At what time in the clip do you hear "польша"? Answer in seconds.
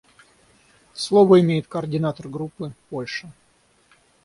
2.89-3.31